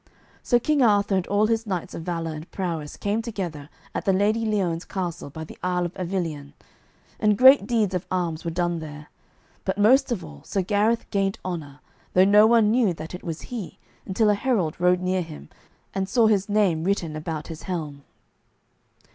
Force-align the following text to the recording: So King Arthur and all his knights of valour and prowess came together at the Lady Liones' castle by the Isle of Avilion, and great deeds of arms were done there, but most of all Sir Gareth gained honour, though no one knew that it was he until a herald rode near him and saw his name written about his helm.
So 0.41 0.59
King 0.59 0.81
Arthur 0.81 1.13
and 1.15 1.27
all 1.27 1.45
his 1.45 1.67
knights 1.67 1.93
of 1.93 2.01
valour 2.01 2.33
and 2.33 2.49
prowess 2.49 2.97
came 2.97 3.21
together 3.21 3.69
at 3.93 4.03
the 4.03 4.13
Lady 4.13 4.45
Liones' 4.47 4.83
castle 4.83 5.29
by 5.29 5.43
the 5.43 5.59
Isle 5.61 5.85
of 5.85 5.93
Avilion, 5.93 6.53
and 7.19 7.37
great 7.37 7.67
deeds 7.67 7.93
of 7.93 8.07
arms 8.09 8.43
were 8.43 8.49
done 8.49 8.79
there, 8.79 9.11
but 9.63 9.77
most 9.77 10.11
of 10.11 10.25
all 10.25 10.41
Sir 10.43 10.63
Gareth 10.63 11.07
gained 11.11 11.37
honour, 11.45 11.81
though 12.15 12.25
no 12.25 12.47
one 12.47 12.71
knew 12.71 12.95
that 12.95 13.13
it 13.13 13.23
was 13.23 13.41
he 13.53 13.77
until 14.03 14.31
a 14.31 14.33
herald 14.33 14.75
rode 14.81 15.01
near 15.01 15.21
him 15.21 15.49
and 15.93 16.09
saw 16.09 16.25
his 16.25 16.49
name 16.49 16.83
written 16.83 17.15
about 17.15 17.45
his 17.49 17.61
helm. 17.69 18.03